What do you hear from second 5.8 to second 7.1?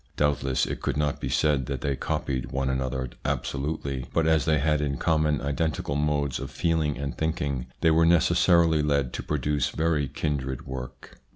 modes of feeling